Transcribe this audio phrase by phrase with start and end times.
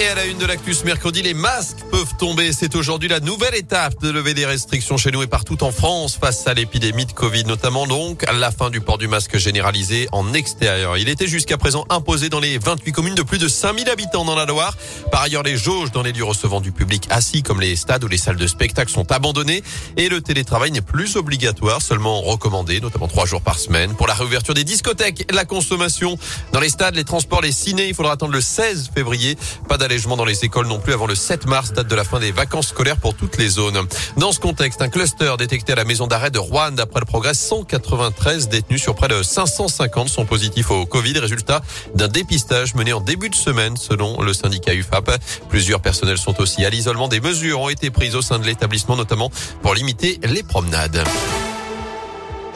[0.00, 2.52] Et à la une de l'actus mercredi, les masques peuvent tomber.
[2.52, 6.16] C'est aujourd'hui la nouvelle étape de lever des restrictions chez nous et partout en France
[6.20, 10.34] face à l'épidémie de Covid, notamment donc la fin du port du masque généralisé en
[10.34, 10.96] extérieur.
[10.98, 14.36] Il était jusqu'à présent imposé dans les 28 communes de plus de 5000 habitants dans
[14.36, 14.76] la Loire.
[15.10, 18.08] Par ailleurs, les jauges dans les lieux recevant du public assis comme les stades ou
[18.08, 19.64] les salles de spectacle sont abandonnées
[19.96, 23.96] et le télétravail n'est plus obligatoire, seulement recommandé, notamment trois jours par semaine.
[23.96, 26.16] Pour la réouverture des discothèques, la consommation
[26.52, 29.36] dans les stades, les transports, les cinés, il faudra attendre le 16 février.
[29.68, 32.30] Pas dans les écoles non plus avant le 7 mars, date de la fin des
[32.30, 33.86] vacances scolaires pour toutes les zones.
[34.18, 36.72] Dans ce contexte, un cluster détecté à la maison d'arrêt de Rouen.
[36.72, 41.62] D'après le progrès, 193 détenus sur près de 550 sont positifs au Covid, résultat
[41.94, 45.10] d'un dépistage mené en début de semaine selon le syndicat UFAP.
[45.48, 47.08] Plusieurs personnels sont aussi à l'isolement.
[47.08, 49.30] Des mesures ont été prises au sein de l'établissement, notamment
[49.62, 51.02] pour limiter les promenades.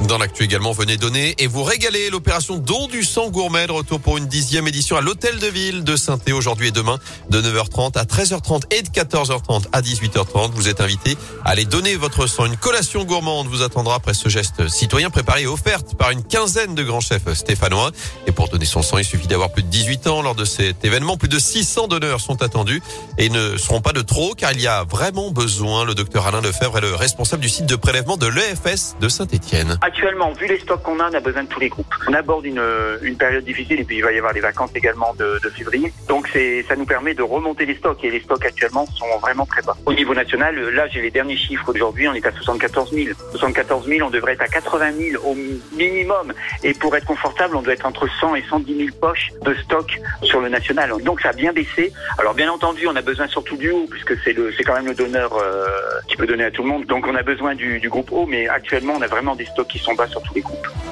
[0.08, 4.18] Dans l'actu également, venez donner et vous régaler l'opération Don du sang gourmet retour pour
[4.18, 6.98] une dixième édition à l'hôtel de ville de saint aujourd'hui et demain
[7.30, 10.50] de 9h30 à 13h30 et de 14h30 à 18h30.
[10.52, 12.46] Vous êtes invité à aller donner votre sang.
[12.46, 16.74] Une collation gourmande vous attendra après ce geste citoyen préparé et offerte par une quinzaine
[16.74, 17.92] de grands chefs stéphanois.
[18.26, 20.84] Et pour donner son sang, il suffit d'avoir plus de 18 ans lors de cet
[20.84, 21.16] événement.
[21.16, 22.82] Plus de 600 donneurs sont attendus
[23.18, 25.84] et ne seront pas de trop car il y a vraiment besoin.
[25.84, 29.78] Le docteur Alain Lefebvre est le responsable du site de prélèvement de l'EFS de Saint-Etienne
[29.92, 31.94] actuellement, vu les stocks qu'on a, on a besoin de tous les groupes.
[32.08, 35.38] On aborde une, période difficile et puis il va y avoir les vacances également de,
[35.50, 35.92] février.
[36.08, 39.60] Donc ça nous permet de remonter les stocks et les stocks actuellement sont vraiment très
[39.60, 39.76] bas.
[39.84, 43.14] Au niveau national, là j'ai les derniers chiffres aujourd'hui, on est à 74 000.
[43.32, 45.36] 74 000, on devrait être à 80 000 au
[45.76, 46.32] minimum.
[46.62, 50.00] Et pour être confortable, on doit être entre 100 et 110 000 poches de stock
[50.22, 50.90] sur le national.
[51.02, 51.92] Donc ça a bien baissé.
[52.18, 54.94] Alors bien entendu, on a besoin surtout du haut puisque c'est c'est quand même le
[54.94, 55.66] donneur euh,
[56.08, 56.86] qui peut donner à tout le monde.
[56.86, 59.68] Donc on a besoin du, du groupe haut, mais actuellement on a vraiment des stocks
[59.68, 60.42] qui bas sur tous les.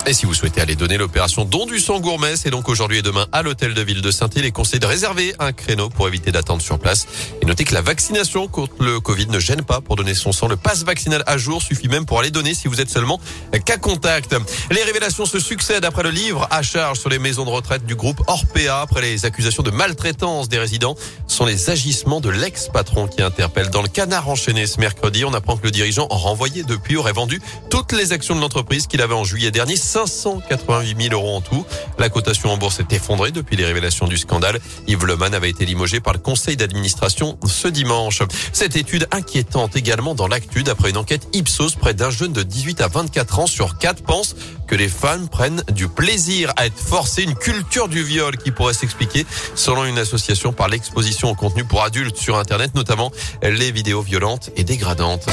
[0.07, 3.03] Et si vous souhaitez aller donner l'opération Don du sang gourmet, c'est donc aujourd'hui et
[3.03, 6.09] demain à l'hôtel de ville de saint Il est conseillé de réserver un créneau pour
[6.09, 7.07] éviter d'attendre sur place.
[7.43, 10.49] Et notez que la vaccination contre le Covid ne gêne pas pour donner son sang.
[10.49, 13.21] Le passe vaccinal à jour suffit même pour aller donner si vous êtes seulement
[13.65, 14.35] cas contact.
[14.71, 17.95] Les révélations se succèdent après le livre à charge sur les maisons de retraite du
[17.95, 20.97] groupe Orpea après les accusations de maltraitance des résidents.
[21.27, 23.71] Ce sont les agissements de l'ex-patron qui interpellent.
[23.71, 27.41] Dans le canard enchaîné ce mercredi, on apprend que le dirigeant renvoyé depuis aurait vendu
[27.69, 29.77] toutes les actions de l'entreprise qu'il avait en juillet dernier.
[29.77, 31.65] 588 000 euros en tout.
[31.99, 34.61] La cotation en bourse est effondrée depuis les révélations du scandale.
[34.87, 38.23] Yves Leman avait été limogé par le conseil d'administration ce dimanche.
[38.53, 42.81] Cette étude inquiétante également dans l'actu d'après une enquête Ipsos, près d'un jeune de 18
[42.81, 44.35] à 24 ans sur 4 pense
[44.67, 48.75] que les femmes prennent du plaisir à être forcées, une culture du viol qui pourrait
[48.75, 53.11] s'expliquer selon une association par l'exposition au contenu pour adultes sur Internet, notamment
[53.43, 55.27] les vidéos violentes et dégradantes.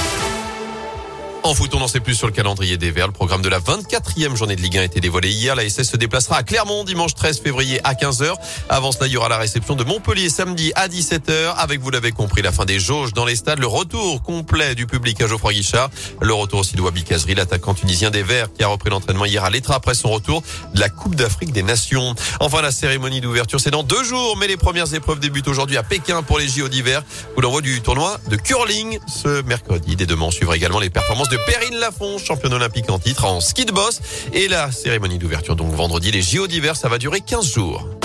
[1.48, 3.08] En foot, on n'en sait plus sur le calendrier des Verts.
[3.08, 5.56] Le programme de la 24e journée de Ligue 1 a été dévoilé hier.
[5.56, 8.34] La SS se déplacera à Clermont dimanche 13 février à 15h.
[8.68, 11.56] Avant cela, il y aura la réception de Montpellier samedi à 17h.
[11.56, 13.60] Avec, vous l'avez compris, la fin des jauges dans les stades.
[13.60, 15.90] Le retour complet du public à Geoffroy Guichard.
[16.22, 19.46] Le retour aussi de Wabi Kazri, l'attaquant tunisien des Verts qui a repris l'entraînement hier
[19.46, 20.44] à l'Etra après son retour
[20.74, 22.14] de la Coupe d'Afrique des Nations.
[22.42, 25.84] Enfin, la cérémonie d'ouverture, c'est dans deux jours, mais les premières épreuves débutent aujourd'hui à
[25.84, 27.04] Pékin pour les JO d'hiver.
[27.38, 29.96] Vous l'envoi du tournoi de curling ce mercredi.
[29.96, 33.66] Dès demain, on suivra également les performances Perrine Lafont, championne olympique en titre en ski
[33.66, 34.02] de boss.
[34.34, 37.97] Et la cérémonie d'ouverture donc vendredi, les JO d'hiver, ça va durer 15 jours.